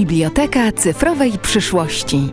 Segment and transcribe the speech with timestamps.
[0.00, 2.32] Biblioteka cyfrowej przyszłości.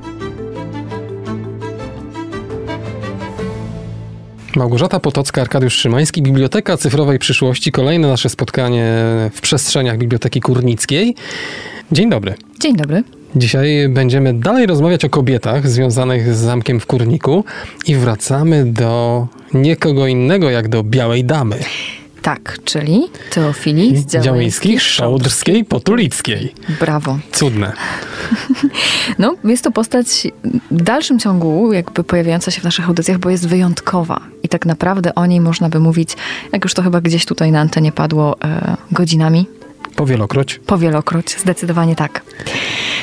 [4.55, 7.71] Małgorzata Potocka, Arkadiusz Szymański, Biblioteka Cyfrowej Przyszłości.
[7.71, 8.85] Kolejne nasze spotkanie
[9.33, 11.15] w przestrzeniach Biblioteki Kurnickiej.
[11.91, 12.35] Dzień dobry.
[12.59, 13.03] Dzień dobry.
[13.35, 17.43] Dzisiaj będziemy dalej rozmawiać o kobietach związanych z zamkiem w Kurniku
[17.87, 21.59] i wracamy do nikogo innego jak do Białej Damy.
[22.27, 26.53] Tak, czyli Teofilii z Działyńskich, Szołdrskiej, Potulickiej.
[26.79, 27.19] Brawo.
[27.31, 27.71] Cudne.
[29.19, 30.27] No, jest to postać
[30.71, 34.19] w dalszym ciągu jakby pojawiająca się w naszych audycjach, bo jest wyjątkowa.
[34.43, 36.15] I tak naprawdę o niej można by mówić,
[36.51, 39.47] jak już to chyba gdzieś tutaj na antenie padło, e, godzinami.
[39.97, 40.59] Powielokroć.
[40.65, 42.21] Powielokroć, zdecydowanie tak.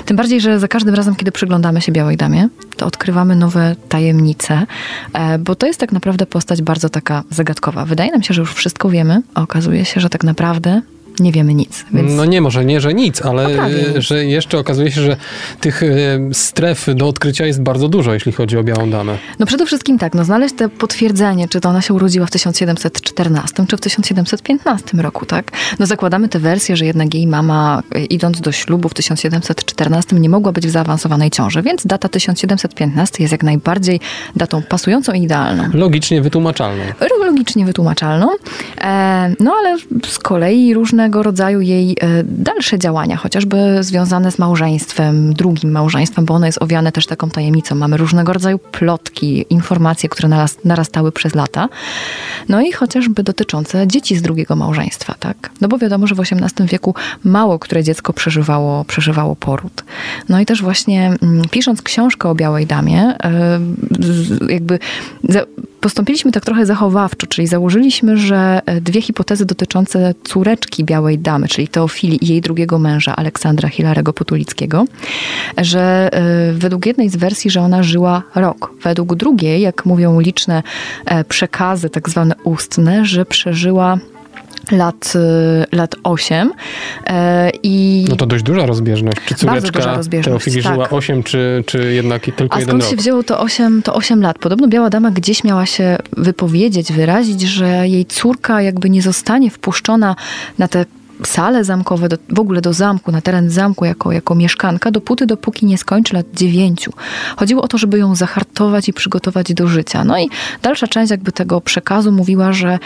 [0.05, 4.67] Tym bardziej, że za każdym razem, kiedy przyglądamy się Białej Damie, to odkrywamy nowe tajemnice,
[5.13, 7.85] e, bo to jest tak naprawdę postać bardzo taka zagadkowa.
[7.85, 10.83] Wydaje nam się, że już wszystko wiemy, a okazuje się, że tak naprawdę
[11.21, 11.85] nie wiemy nic.
[11.93, 12.13] Więc...
[12.13, 15.17] No nie, może nie, że nic, ale no że jeszcze okazuje się, że
[15.61, 15.89] tych e,
[16.33, 19.19] stref do odkrycia jest bardzo dużo, jeśli chodzi o Białą Damę.
[19.39, 23.67] No przede wszystkim tak, no znaleźć te potwierdzenie, czy to ona się urodziła w 1714,
[23.69, 25.53] czy w 1715 roku, tak?
[25.79, 30.29] No zakładamy tę wersję, że jednak jej mama e, idąc do ślubu w 1714 nie
[30.29, 34.01] mogła być w zaawansowanej ciąży, więc data 1715 jest jak najbardziej
[34.37, 35.65] datą pasującą i idealną.
[35.75, 36.85] Logicznie wytłumaczalną.
[37.21, 38.29] Logicznie wytłumaczalną.
[38.81, 44.39] E, no ale z kolei różne różnego rodzaju jej e, dalsze działania, chociażby związane z
[44.39, 47.75] małżeństwem, drugim małżeństwem, bo ono jest owiane też taką tajemnicą.
[47.75, 50.29] Mamy różnego rodzaju plotki, informacje, które
[50.65, 51.69] narastały przez lata.
[52.49, 55.51] No i chociażby dotyczące dzieci z drugiego małżeństwa, tak?
[55.61, 59.85] No bo wiadomo, że w XVIII wieku mało które dziecko przeżywało, przeżywało poród.
[60.29, 63.61] No i też właśnie mm, pisząc książkę o Białej Damie, e,
[64.49, 64.79] jakby
[65.85, 71.69] postąpiliśmy tak trochę zachowawczo, czyli założyliśmy, że e, dwie hipotezy dotyczące córeczki Białej Damy, czyli
[71.69, 74.85] Teofilii i jej drugiego męża, Aleksandra Hilarego Potulickiego,
[75.59, 78.71] że e, według jednej z wersji, że ona żyła rok.
[78.83, 80.63] Według drugiej, jak mówią liczne
[81.07, 83.99] e, przekazy, tak zwane ustne, że przeżyła
[84.73, 85.13] lat,
[85.73, 86.53] y, lat 8.
[87.07, 89.19] E, I no to dość duża rozbieżność.
[89.27, 90.73] Czy córeczka Teofilii tak.
[90.73, 92.83] żyła 8, czy, czy jednak tylko A jeden rok?
[92.83, 94.39] A skąd się wzięło to 8, to 8 lat?
[94.39, 100.17] Podobno Biała Dama gdzieś miała się wypowiedzieć, wyrazić, że jej córka jakby nie zostanie wpuszczona
[100.59, 100.85] na te
[101.25, 105.67] sale zamkowe, do, w ogóle do zamku, na teren zamku jako, jako mieszkanka, dopóty, dopóki
[105.67, 106.93] nie skończy lat dziewięciu.
[107.37, 110.05] Chodziło o to, żeby ją zahartować i przygotować do życia.
[110.05, 110.31] No i
[110.63, 112.79] dalsza część jakby tego przekazu mówiła, że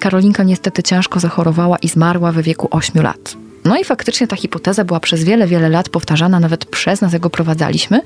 [0.00, 3.43] Karolinka niestety ciężko zachorowała i zmarła w wieku ośmiu lat.
[3.64, 7.30] No i faktycznie ta hipoteza była przez wiele, wiele lat powtarzana, nawet przez nas, jak
[7.30, 8.00] prowadzaliśmy.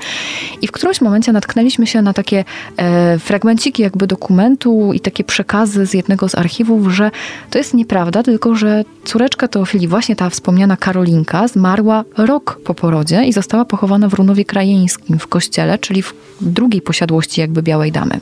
[0.63, 2.45] I w którymś momencie natknęliśmy się na takie
[2.77, 7.11] e, fragmenciki jakby dokumentu i takie przekazy z jednego z archiwów, że
[7.51, 13.25] to jest nieprawda, tylko że córeczka Teofilii, właśnie ta wspomniana Karolinka, zmarła rok po porodzie
[13.25, 18.21] i została pochowana w Runowie Krajeńskim w kościele, czyli w drugiej posiadłości jakby Białej Damy.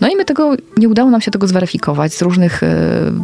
[0.00, 2.66] No i my tego, nie udało nam się tego zweryfikować z różnych e,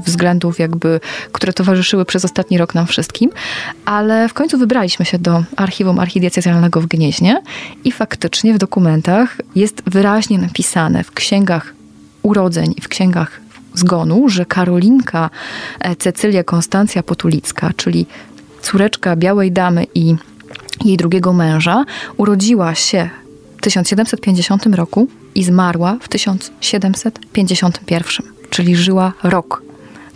[0.06, 1.00] względów jakby,
[1.32, 3.30] które towarzyszyły przez ostatni rok nam wszystkim
[3.84, 7.42] ale w końcu wybraliśmy się do archiwum archidiecezjalnego w Gnieźnie
[7.84, 11.74] i faktycznie w dokumentach jest wyraźnie napisane w księgach
[12.22, 13.40] urodzeń i w księgach
[13.74, 15.30] zgonu, że Karolinka
[15.80, 18.06] e, Cecylia Konstancja Potulicka, czyli
[18.62, 20.16] córeczka Białej Damy i
[20.84, 21.84] jej drugiego męża,
[22.16, 23.10] urodziła się
[23.58, 29.62] w 1750 roku i zmarła w 1751, czyli żyła rok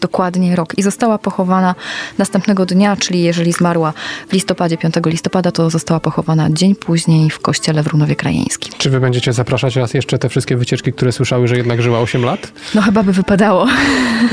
[0.01, 0.79] dokładnie rok.
[0.79, 1.75] I została pochowana
[2.19, 3.93] następnego dnia, czyli jeżeli zmarła
[4.29, 8.73] w listopadzie, 5 listopada, to została pochowana dzień później w kościele w Runowie Krajeńskim.
[8.79, 12.25] Czy wy będziecie zapraszać raz jeszcze te wszystkie wycieczki, które słyszały, że jednak żyła 8
[12.25, 12.53] lat?
[12.75, 13.67] No chyba by wypadało.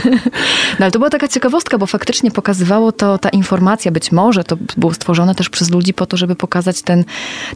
[0.80, 4.58] no ale to była taka ciekawostka, bo faktycznie pokazywało to, ta informacja, być może to
[4.78, 7.04] było stworzone też przez ludzi po to, żeby pokazać ten,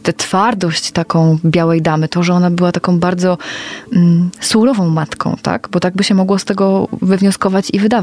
[0.02, 3.38] tę twardość taką białej damy, to, że ona była taką bardzo
[3.92, 5.68] mm, surową matką, tak?
[5.72, 7.99] Bo tak by się mogło z tego wywnioskować i wydawać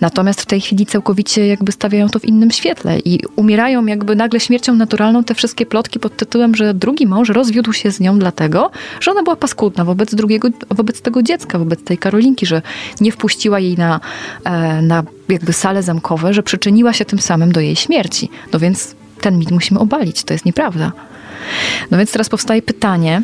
[0.00, 4.40] Natomiast w tej chwili całkowicie jakby stawiają to w innym świetle i umierają jakby nagle
[4.40, 8.70] śmiercią naturalną te wszystkie plotki pod tytułem, że drugi mąż rozwiódł się z nią dlatego,
[9.00, 12.62] że ona była paskudna wobec drugiego, wobec tego dziecka, wobec tej Karolinki, że
[13.00, 14.00] nie wpuściła jej na,
[14.44, 18.30] e, na jakby sale zamkowe, że przyczyniła się tym samym do jej śmierci.
[18.52, 20.92] No więc ten mit musimy obalić, to jest nieprawda.
[21.90, 23.22] No więc teraz powstaje pytanie,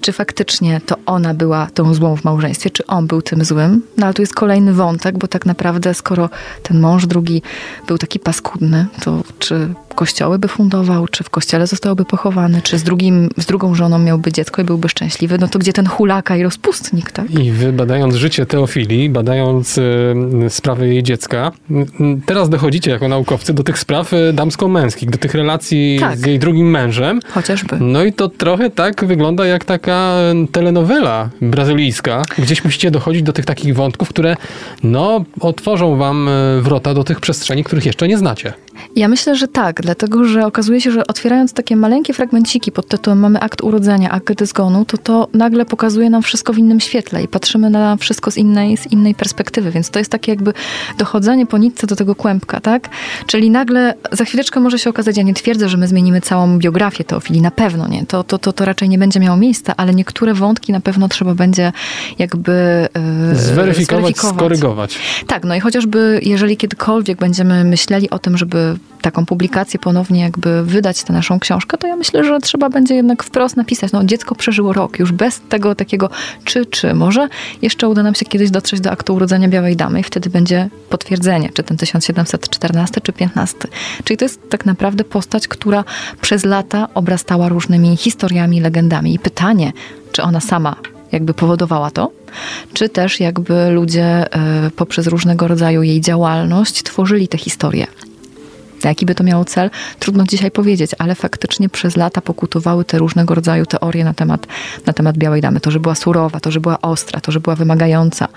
[0.00, 3.82] czy faktycznie to ona była tą złą w małżeństwie, czy on był tym złym.
[3.96, 6.30] No ale tu jest kolejny wątek, bo tak naprawdę skoro
[6.62, 7.42] ten mąż drugi
[7.86, 9.68] był taki paskudny, to czy
[9.98, 14.32] kościoły by fundował, czy w kościele zostałby pochowany, czy z, drugim, z drugą żoną miałby
[14.32, 17.30] dziecko i byłby szczęśliwy, no to gdzie ten hulaka i rozpustnik, tak?
[17.30, 20.14] I wy badając życie Teofilii, badając y,
[20.48, 21.86] sprawy jej dziecka, y,
[22.26, 26.18] teraz dochodzicie jako naukowcy do tych spraw y, damsko-męskich, do tych relacji Tak.
[26.18, 27.20] z jej drugim mężem.
[27.30, 27.76] Chociażby.
[27.80, 30.16] No i to trochę tak wygląda jak taka
[30.52, 32.22] telenowela brazylijska.
[32.38, 34.36] Gdzieś musicie dochodzić do tych takich wątków, które
[34.82, 38.52] no, otworzą wam y, wrota do tych przestrzeni, których jeszcze nie znacie.
[38.96, 43.18] Ja myślę, że tak, dlatego że okazuje się, że otwierając takie maleńkie fragmenciki pod tytułem
[43.20, 47.28] mamy akt urodzenia, akt zgonu, to to nagle pokazuje nam wszystko w innym świetle i
[47.28, 50.52] patrzymy na wszystko z innej, z innej perspektywy, więc to jest takie jakby
[50.98, 52.88] dochodzenie po nitce do tego kłębka, tak?
[53.26, 57.04] Czyli nagle za chwileczkę może się okazać, ja nie twierdzę, że my zmienimy całą biografię
[57.04, 60.34] Teofilii, na pewno nie, to, to, to, to raczej nie będzie miało miejsca, ale niektóre
[60.34, 61.72] wątki na pewno trzeba będzie
[62.18, 62.88] jakby
[63.30, 64.98] yy, Zweryfikować, skorygować.
[65.26, 70.64] tak, no i chociażby jeżeli kiedykolwiek będziemy myśleli o tym, żeby taką publikację ponownie jakby
[70.64, 74.34] wydać tę naszą książkę, to ja myślę, że trzeba będzie jednak wprost napisać, no dziecko
[74.34, 76.10] przeżyło rok, już bez tego takiego
[76.44, 76.94] czy, czy.
[76.94, 77.28] Może
[77.62, 81.50] jeszcze uda nam się kiedyś dotrzeć do aktu urodzenia Białej Damy i wtedy będzie potwierdzenie,
[81.54, 83.58] czy ten 1714, czy 15.
[84.04, 85.84] Czyli to jest tak naprawdę postać, która
[86.20, 89.14] przez lata obrastała różnymi historiami, legendami.
[89.14, 89.72] I pytanie,
[90.12, 90.76] czy ona sama
[91.12, 92.10] jakby powodowała to,
[92.72, 97.86] czy też jakby ludzie e, poprzez różnego rodzaju jej działalność tworzyli te historie.
[98.84, 99.70] Jaki by to miało cel?
[99.98, 104.46] Trudno dzisiaj powiedzieć, ale faktycznie przez lata pokutowały te różnego rodzaju teorie na temat,
[104.86, 105.60] na temat Białej Damy.
[105.60, 108.28] To, że była surowa, to, że była ostra, to, że była wymagająca.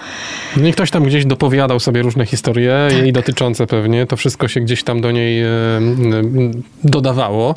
[0.58, 2.98] No i ktoś tam gdzieś dopowiadał sobie różne historie, Tak.
[2.98, 4.06] jej dotyczące pewnie.
[4.06, 5.44] To wszystko się gdzieś tam do niej
[6.84, 7.56] dodawało.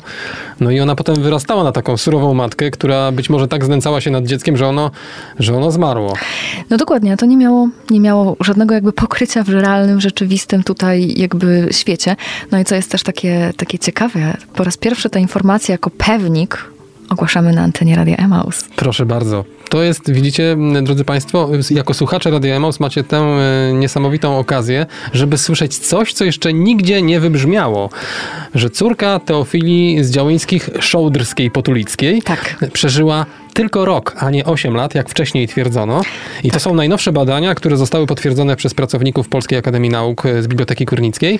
[0.59, 4.11] No i ona potem wyrastała na taką surową matkę, która być może tak znęcała się
[4.11, 4.91] nad dzieckiem, że ono,
[5.39, 6.13] że ono zmarło.
[6.69, 11.13] No dokładnie, a to nie miało, nie miało żadnego jakby pokrycia w realnym, rzeczywistym tutaj
[11.17, 12.15] jakby świecie.
[12.51, 16.75] No i co jest też takie, takie ciekawe, po raz pierwszy ta informacja jako pewnik
[17.09, 18.63] ogłaszamy na antenie Radia Emaus.
[18.75, 19.45] Proszę bardzo.
[19.69, 25.37] To jest, widzicie, drodzy Państwo, jako słuchacze Radia Emaus macie tę e, niesamowitą okazję, żeby
[25.37, 27.89] słyszeć coś, co jeszcze nigdzie nie wybrzmiało.
[28.55, 32.55] Że córka Teofilii z Działyńskich Szołdrskiej Potulickiej Tak.
[32.73, 36.01] przeżyła tylko rok, a nie 8 lat, jak wcześniej twierdzono.
[36.43, 40.47] I to są najnowsze badania, które zostały potwierdzone przez pracowników Polskiej Akademii Nauk e, z
[40.47, 41.39] Biblioteki Kurnickiej.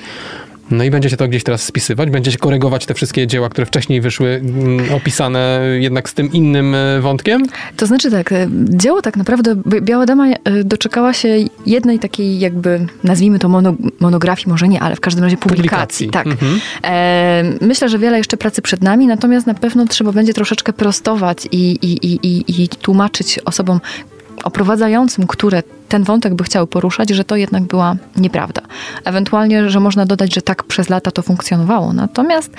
[0.72, 4.30] No i będziecie to gdzieś teraz spisywać, będziecie korygować te wszystkie dzieła, które wcześniej wyszły,
[4.30, 7.44] mm, opisane jednak z tym innym e, wątkiem?
[7.78, 12.88] To znaczy tak, e, dzieło tak naprawdę, Biała Dama e, doczekała się jednej takiej jakby,
[13.04, 16.10] nazwijmy to mono, monografii, może nie, ale w każdym razie publikacji.
[16.10, 16.28] Tak.
[16.28, 16.60] Mhm.
[16.84, 21.48] E, myślę, że wiele jeszcze pracy przed nami, natomiast na pewno trzeba będzie troszeczkę prostować
[21.52, 23.80] i, i, i, i, i tłumaczyć osobom
[24.44, 28.62] oprowadzającym, które ten wątek by chciały poruszać, że to jednak była nieprawda.
[29.04, 31.94] Ewentualnie, że można dodać, że tak przez lata to funkcjonowało.
[31.94, 32.54] Natomiast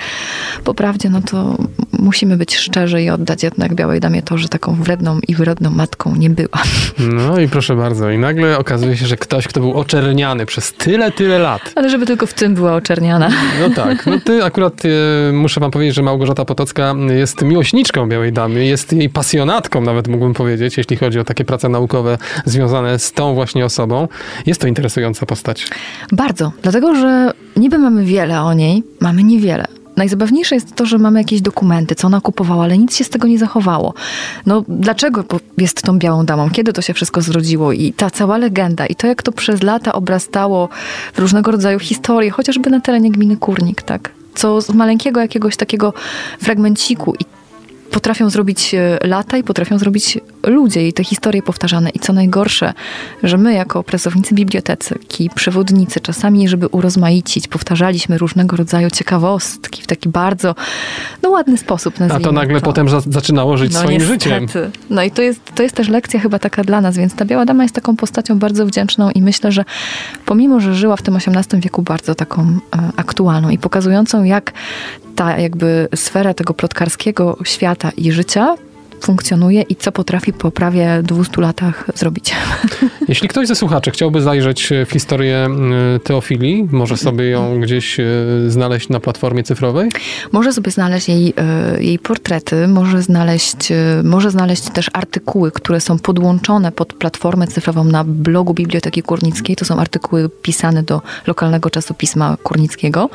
[0.63, 1.57] po prawdzie, no to
[1.99, 6.15] musimy być szczerzy i oddać jednak Białej Damie to, że taką wredną i wyrodną matką
[6.15, 6.63] nie była.
[6.99, 8.11] No i proszę bardzo.
[8.11, 11.61] I nagle okazuje się, że ktoś, kto był oczerniany przez tyle, tyle lat.
[11.75, 13.29] Ale żeby tylko w tym była oczerniana.
[13.59, 14.05] No tak.
[14.05, 18.93] No ty akurat e, muszę wam powiedzieć, że Małgorzata Potocka jest miłośniczką Białej Damy, jest
[18.93, 23.65] jej pasjonatką nawet mógłbym powiedzieć, jeśli chodzi o takie prace naukowe związane z tą właśnie
[23.65, 24.07] osobą.
[24.45, 25.67] Jest to interesująca postać.
[26.11, 29.65] Bardzo, dlatego że niby mamy wiele o niej, mamy niewiele.
[29.95, 33.27] Najzabawniejsze jest to, że mamy jakieś dokumenty, co ona kupowała, ale nic się z tego
[33.27, 33.93] nie zachowało.
[34.45, 35.23] No dlaczego
[35.57, 36.49] jest tą białą damą?
[36.49, 37.71] Kiedy to się wszystko zrodziło?
[37.71, 40.69] I ta cała legenda, i to jak to przez lata obrastało
[41.13, 44.11] w różnego rodzaju historie, chociażby na terenie gminy Kurnik, tak?
[44.35, 45.93] Co z maleńkiego jakiegoś takiego
[46.39, 47.36] fragmenciku i
[47.91, 51.89] potrafią zrobić e, lata i potrafią zrobić ludzie i te historie powtarzane.
[51.89, 52.73] I co najgorsze,
[53.23, 60.09] że my jako pracownicy biblioteki, przewodnicy, czasami, żeby urozmaicić, powtarzaliśmy różnego rodzaju ciekawostki w taki
[60.09, 60.55] bardzo
[61.23, 61.93] no, ładny sposób.
[62.09, 64.13] A to nagle potem za- zaczynało żyć no, swoim niestety.
[64.13, 64.47] życiem.
[64.89, 67.45] No i to jest, to jest też lekcja chyba taka dla nas, więc ta Biała
[67.45, 69.65] Dama jest taką postacią bardzo wdzięczną i myślę, że
[70.25, 72.57] pomimo, że żyła w tym XVIII wieku bardzo taką e,
[72.95, 74.53] aktualną i pokazującą, jak
[75.15, 78.55] ta jakby sfera tego plotkarskiego świata i życia
[79.01, 82.35] funkcjonuje i co potrafi po prawie 200 latach zrobić.
[83.07, 85.47] Jeśli ktoś ze słuchaczy chciałby zajrzeć w historię
[85.95, 88.05] e, Teofilii, może sobie ją gdzieś e,
[88.47, 89.89] znaleźć na platformie cyfrowej?
[90.31, 93.57] Może sobie znaleźć jej, e, jej portrety, może znaleźć,
[94.03, 99.55] może znaleźć też artykuły, które są podłączone pod platformę cyfrową na blogu Biblioteki Kurnickiej.
[99.55, 103.09] To są artykuły pisane do lokalnego czasopisma kurnickiego.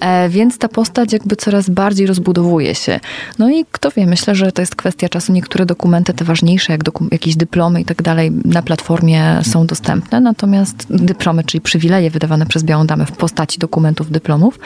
[0.00, 3.00] E, Więc ta postać jakby coraz bardziej rozbudowuje się.
[3.38, 5.32] No i kto wie, myślę, że to jest kwestia czasu.
[5.32, 6.80] Niektóre dokumenty, te ważniejsze, jak
[7.10, 10.20] jakieś dyplomy i tak dalej, na platformie są dostępne.
[10.20, 14.58] Natomiast dyplomy, czyli przywileje wydawane przez Białą Damę w postaci dokumentów, dyplomów.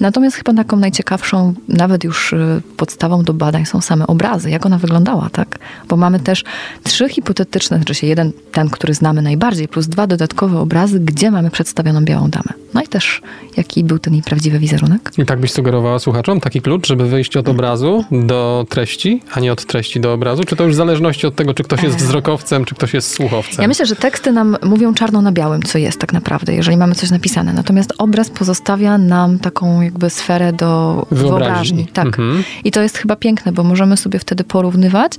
[0.00, 4.78] Natomiast chyba taką najciekawszą, nawet już y, podstawą do badań są same obrazy, jak ona
[4.78, 5.58] wyglądała, tak?
[5.88, 6.44] Bo mamy też
[6.82, 11.50] trzy hipotetyczne, znaczy się jeden, ten, który znamy najbardziej, plus dwa dodatkowe obrazy, gdzie mamy
[11.50, 12.65] przedstawioną białą damę.
[12.76, 13.22] No i też
[13.56, 15.10] jaki był ten jej prawdziwy wizerunek.
[15.18, 19.52] I tak byś sugerowała słuchaczom taki klucz, żeby wyjść od obrazu do treści, a nie
[19.52, 20.44] od treści do obrazu?
[20.44, 23.62] Czy to już w zależności od tego, czy ktoś jest wzrokowcem, czy ktoś jest słuchowcem?
[23.62, 26.94] Ja myślę, że teksty nam mówią czarno na białym, co jest tak naprawdę, jeżeli mamy
[26.94, 27.52] coś napisane.
[27.52, 31.28] Natomiast obraz pozostawia nam taką jakby sferę do Wyobraźni.
[31.28, 31.86] wyobraźni.
[31.86, 32.06] Tak.
[32.06, 32.44] Mhm.
[32.64, 35.12] I to jest chyba piękne, bo możemy sobie wtedy porównywać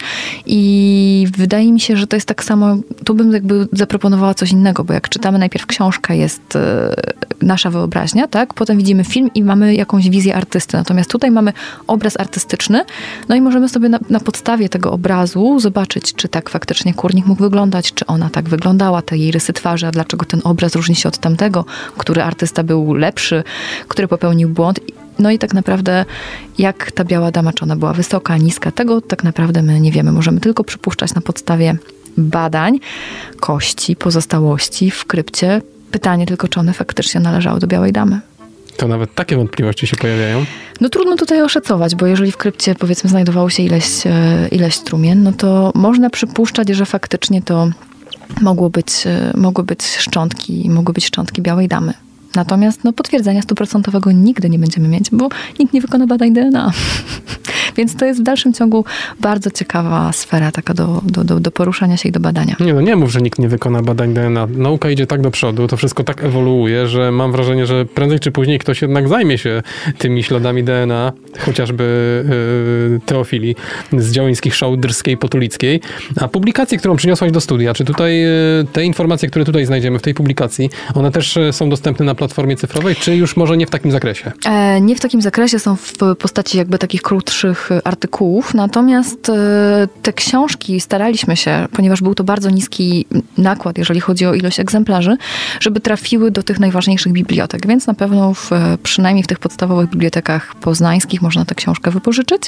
[0.45, 4.83] i wydaje mi się, że to jest tak samo, tu bym jakby zaproponowała coś innego,
[4.83, 6.95] bo jak czytamy najpierw książkę, jest e,
[7.47, 8.53] nasza wyobraźnia, tak?
[8.53, 10.77] Potem widzimy film i mamy jakąś wizję artysty.
[10.77, 11.53] Natomiast tutaj mamy
[11.87, 12.85] obraz artystyczny,
[13.29, 17.43] no i możemy sobie na, na podstawie tego obrazu zobaczyć, czy tak faktycznie kurnik mógł
[17.43, 21.09] wyglądać, czy ona tak wyglądała, te jej rysy twarzy, a dlaczego ten obraz różni się
[21.09, 21.65] od tamtego,
[21.97, 23.43] który artysta był lepszy,
[23.87, 24.79] który popełnił błąd.
[25.19, 26.05] No i tak naprawdę,
[26.57, 30.11] jak ta biała dama, czy ona była wysoka, niska, tego tak naprawdę my nie wiemy.
[30.11, 31.77] Możemy tylko przypuszczać na podstawie
[32.17, 32.79] badań,
[33.39, 35.61] kości, pozostałości w krypcie.
[35.91, 38.19] Pytanie tylko, czy one faktycznie należały do białej damy.
[38.77, 40.45] To nawet takie wątpliwości się pojawiają.
[40.81, 45.23] No trudno tutaj oszacować, bo jeżeli w krypcie powiedzmy znajdowało się ileś, e, ileś strumien,
[45.23, 47.69] no to można przypuszczać, że faktycznie to
[48.41, 51.93] mogło być, e, mogły być szczątki, mogły być szczątki białej damy.
[52.35, 55.29] Natomiast no, potwierdzenia stuprocentowego nigdy nie będziemy mieć, bo
[55.59, 56.71] nikt nie wykona badań DNA.
[57.77, 58.85] Więc to jest w dalszym ciągu
[59.19, 62.55] bardzo ciekawa sfera taka do, do, do, do poruszania się i do badania.
[62.59, 64.47] Nie no, nie mów, że nikt nie wykona badań DNA.
[64.55, 68.31] Nauka idzie tak do przodu, to wszystko tak ewoluuje, że mam wrażenie, że prędzej czy
[68.31, 69.63] później ktoś jednak zajmie się
[69.97, 71.83] tymi śladami DNA, chociażby
[72.91, 73.55] yy, Teofili
[73.97, 75.81] z Działyńskich Szałdyrskiej Potulickiej.
[76.21, 78.29] A publikację, którą przyniosłaś do studia, czy tutaj yy,
[78.73, 82.55] te informacje, które tutaj znajdziemy w tej publikacji, one też yy, są dostępne na platformie
[82.55, 84.31] cyfrowej, czy już może nie w takim zakresie?
[84.45, 89.87] E, nie w takim zakresie, są w postaci jakby takich krótszych e, artykułów, natomiast e,
[90.01, 93.05] te książki staraliśmy się, ponieważ był to bardzo niski
[93.37, 95.17] nakład, jeżeli chodzi o ilość egzemplarzy,
[95.59, 99.89] żeby trafiły do tych najważniejszych bibliotek, więc na pewno w, e, przynajmniej w tych podstawowych
[99.89, 102.41] bibliotekach poznańskich można tę książkę wypożyczyć.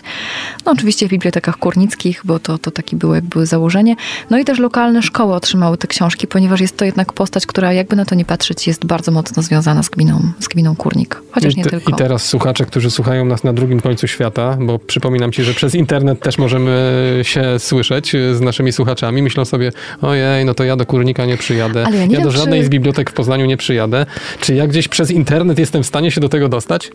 [0.65, 3.95] No oczywiście w bibliotekach kurnickich, bo to, to takie było jakby założenie.
[4.29, 7.95] No i też lokalne szkoły otrzymały te książki, ponieważ jest to jednak postać, która jakby
[7.95, 11.21] na to nie patrzeć jest bardzo mocno związana z gminą, z gminą Kurnik.
[11.31, 11.91] Chociaż nie I, te, tylko.
[11.91, 15.75] I teraz słuchacze, którzy słuchają nas na drugim końcu świata, bo przypominam ci, że przez
[15.75, 20.85] internet też możemy się słyszeć z naszymi słuchaczami, myślą sobie, ojej, no to ja do
[20.85, 23.45] Kurnika nie przyjadę, Ale ja nie ja do wiem, żadnej czy- z bibliotek w Poznaniu
[23.45, 24.05] nie przyjadę.
[24.41, 26.91] Czy ja gdzieś przez internet jestem w stanie się do tego dostać?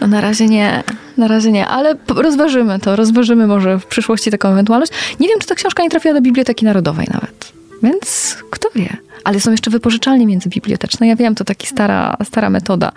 [0.00, 0.82] No na razie nie,
[1.16, 4.92] na razie nie, ale rozważymy to, rozważymy może w przyszłości taką ewentualność.
[5.20, 8.96] Nie wiem, czy ta książka nie trafiła do Biblioteki Narodowej nawet, więc kto wie.
[9.24, 11.06] Ale są jeszcze wypożyczalnie międzybiblioteczne.
[11.06, 12.92] Ja wiem, to taka stara, stara metoda,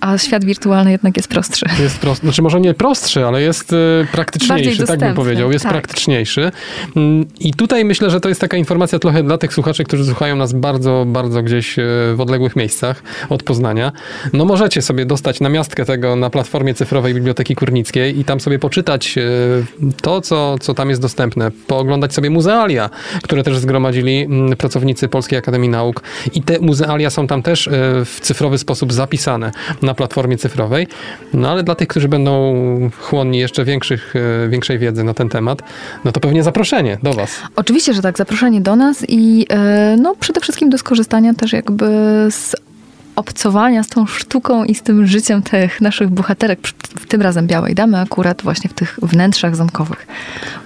[0.00, 1.66] a świat wirtualny jednak jest prostszy.
[1.82, 3.76] Jest prost, znaczy może nie prostszy, ale jest e,
[4.12, 5.52] praktyczniejszy, tak bym powiedział.
[5.52, 5.72] Jest tak.
[5.72, 6.52] praktyczniejszy.
[6.96, 10.36] Mm, I tutaj myślę, że to jest taka informacja trochę dla tych słuchaczy, którzy słuchają
[10.36, 11.82] nas bardzo, bardzo gdzieś e,
[12.14, 13.92] w odległych miejscach od Poznania.
[14.32, 19.18] No możecie sobie dostać namiastkę tego na platformie cyfrowej Biblioteki Kurnickiej i tam sobie poczytać
[19.18, 19.22] e,
[20.02, 21.50] to, co, co tam jest dostępne.
[21.66, 22.90] Pooglądać sobie muzealia,
[23.22, 26.02] które też zgromadzili mm, pracownicy Polskiej Akademii Nauk.
[26.34, 27.68] I te muzealia są tam też
[28.04, 29.52] w cyfrowy sposób zapisane
[29.82, 30.86] na platformie cyfrowej.
[31.34, 32.54] No ale dla tych, którzy będą
[32.98, 35.62] chłonni jeszcze większych, e, większej wiedzy na ten temat,
[36.04, 37.30] no to pewnie zaproszenie do Was.
[37.56, 41.86] Oczywiście, że tak, zaproszenie do nas i e, no, przede wszystkim do skorzystania też jakby
[42.30, 42.56] z
[43.16, 46.60] obcowania z tą sztuką i z tym życiem tych naszych bohaterek,
[47.08, 50.06] tym razem Białej Damy, akurat właśnie w tych wnętrzach zamkowych.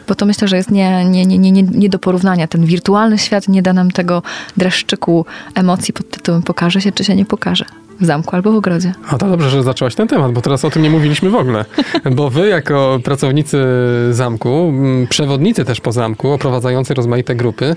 [0.09, 2.47] Bo to myślę, że jest nie, nie, nie, nie, nie do porównania.
[2.47, 4.23] Ten wirtualny świat nie da nam tego
[4.57, 7.65] dreszczyku emocji pod tytułem pokaże się, czy się nie pokaże.
[8.01, 8.93] W zamku albo w ogrodzie.
[9.09, 11.65] A to dobrze, że zaczęłaś ten temat, bo teraz o tym nie mówiliśmy w ogóle.
[12.13, 13.59] Bo wy jako pracownicy
[14.11, 17.75] zamku, m, przewodnicy też po zamku, oprowadzający rozmaite grupy,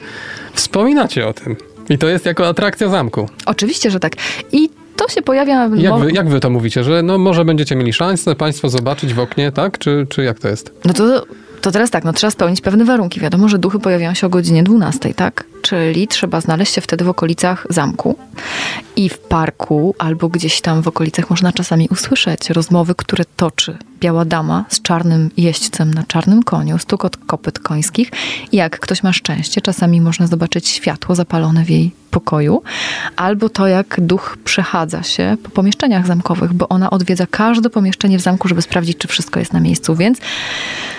[0.53, 1.55] wspominacie o tym.
[1.89, 3.29] I to jest jako atrakcja zamku.
[3.45, 4.13] Oczywiście, że tak.
[4.51, 5.69] I to się pojawia...
[5.75, 9.19] Jak wy, jak wy to mówicie, że no może będziecie mieli szansę państwo zobaczyć w
[9.19, 9.77] oknie, tak?
[9.77, 10.74] Czy, czy jak to jest?
[10.86, 11.24] No to,
[11.62, 13.19] to teraz tak, no trzeba spełnić pewne warunki.
[13.19, 15.43] Wiadomo, że duchy pojawiają się o godzinie 12, tak?
[15.67, 18.15] Czyli trzeba znaleźć się wtedy w okolicach zamku
[18.95, 24.25] i w parku albo gdzieś tam w okolicach można czasami usłyszeć rozmowy, które toczy biała
[24.25, 28.12] dama z czarnym jeźdźcem na czarnym koniu, stukot kopyt końskich
[28.51, 32.63] i jak ktoś ma szczęście, czasami można zobaczyć światło zapalone w jej pokoju,
[33.15, 38.21] albo to, jak duch przechadza się po pomieszczeniach zamkowych, bo ona odwiedza każde pomieszczenie w
[38.21, 40.19] zamku, żeby sprawdzić, czy wszystko jest na miejscu, więc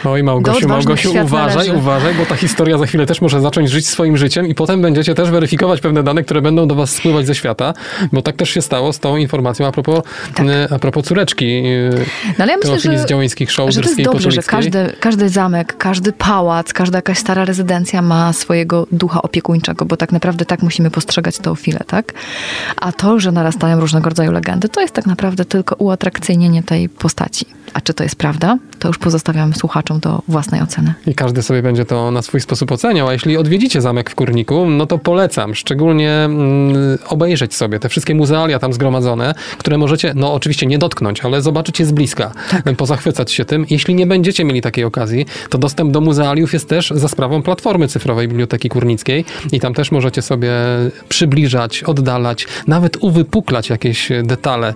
[0.05, 1.75] Oj, Małgosiu, Małgosiu, uważaj, należy.
[1.77, 5.15] uważaj, bo ta historia za chwilę też może zacząć żyć swoim życiem i potem będziecie
[5.15, 7.75] też weryfikować pewne dane, które będą do was spływać ze świata,
[8.13, 10.01] bo tak też się stało z tą informacją a propos,
[10.35, 10.47] Tak.
[10.47, 11.63] e, a propos córeczki
[12.39, 15.77] No ale ja myślę, że, z Działyńskich, że to jest dobrze, że każdy, każdy zamek,
[15.77, 20.91] każdy pałac, każda jakaś stara rezydencja ma swojego ducha opiekuńczego, bo tak naprawdę tak musimy
[20.91, 22.13] postrzegać Teofilę, tak?
[22.77, 27.47] A to, że narastają różnego rodzaju legendy, to jest tak naprawdę tylko uatrakcyjnienie tej postaci.
[27.75, 28.59] A czy to jest prawda?
[28.79, 30.95] To już pozostawiam słuchaczom do własnej oceny.
[31.07, 33.09] I każdy sobie będzie to na swój sposób oceniał.
[33.09, 38.15] A jeśli odwiedzicie zamek w Kurniku, no to polecam szczególnie mm, obejrzeć sobie te wszystkie
[38.15, 42.33] muzealia tam zgromadzone, które możecie, no oczywiście nie dotknąć, ale zobaczyć je z bliska,
[42.77, 43.67] pozachwycać się tym.
[43.71, 47.89] Jeśli nie będziecie mieli takiej okazji, to dostęp do muzealiów jest też za sprawą platformy
[47.89, 50.53] cyfrowej Biblioteki Kurnickiej i tam też możecie sobie
[51.09, 54.75] przybliżać, oddalać, nawet uwypuklać jakieś detale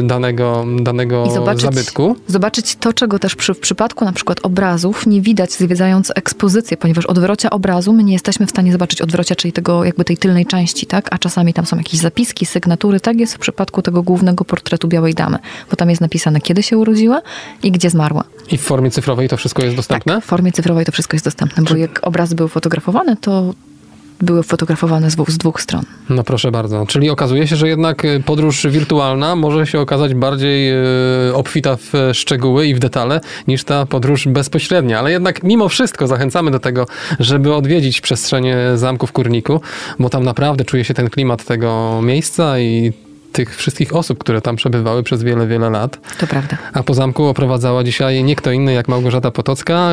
[0.00, 2.16] y, danego, danego I zobaczyć, zabytku.
[2.26, 7.06] zobaczyć to, czego też przy, w przypadku na przykład obrazów nie widać zwiedzając ekspozycję, ponieważ
[7.06, 10.86] odwrocia obrazu my nie jesteśmy w stanie zobaczyć odwrocia, czyli tego jakby tej tylnej części,
[10.86, 11.08] tak?
[11.10, 13.00] A czasami tam są jakieś zapiski, sygnatury.
[13.00, 15.38] Tak jest w przypadku tego głównego portretu Białej Damy,
[15.70, 17.22] bo tam jest napisane, kiedy się urodziła
[17.62, 18.24] i gdzie zmarła.
[18.50, 20.14] I w formie cyfrowej to wszystko jest dostępne?
[20.14, 23.54] Tak, w formie cyfrowej to wszystko jest dostępne, bo jak obrazy były fotografowane, to
[24.22, 25.82] były fotografowane z dwóch, z dwóch stron.
[26.10, 26.86] No proszę bardzo.
[26.86, 30.72] Czyli okazuje się, że jednak y, podróż wirtualna może się okazać bardziej
[31.28, 34.98] y, obfita w e, szczegóły i w detale niż ta podróż bezpośrednia.
[34.98, 36.86] Ale jednak mimo wszystko zachęcamy do tego,
[37.20, 39.60] żeby odwiedzić przestrzenie zamku w Kurniku,
[39.98, 42.92] bo tam naprawdę czuje się ten klimat tego miejsca i
[43.32, 45.98] tych wszystkich osób, które tam przebywały przez wiele, wiele lat.
[46.18, 46.56] To prawda.
[46.72, 49.90] A po zamku oprowadzała dzisiaj nie kto inny jak Małgorzata Potocka,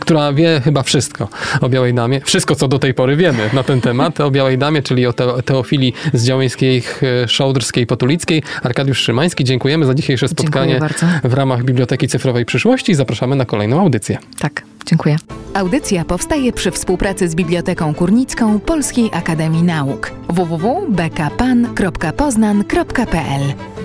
[0.00, 1.28] która wie chyba wszystko
[1.60, 2.20] o Białej Damie.
[2.20, 5.42] Wszystko, co do tej pory wiemy na ten temat o Białej Damie, czyli o Teo-
[5.42, 6.82] Teofilii z Działyńskiej,
[7.24, 8.42] e, Szołdrskiej, Potulickiej.
[8.62, 11.06] Arkadiusz Szymański, dziękujemy za dzisiejsze spotkanie bardzo.
[11.24, 12.94] w ramach Biblioteki Cyfrowej Przyszłości.
[12.94, 14.18] Zapraszamy na kolejną audycję.
[14.38, 15.16] Tak, dziękuję.
[15.54, 23.79] Audycja powstaje przy współpracy z Biblioteką Kurnicką Polskiej Akademii Nauk www.bkpan.poznan.pl www.pl